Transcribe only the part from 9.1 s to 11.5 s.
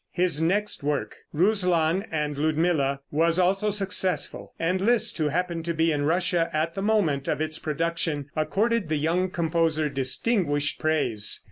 composer distinguished praise.